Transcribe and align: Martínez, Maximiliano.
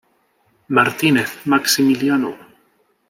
Martínez, 0.77 1.29
Maximiliano. 1.51 2.31